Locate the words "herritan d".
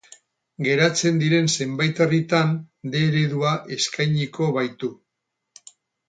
2.05-3.01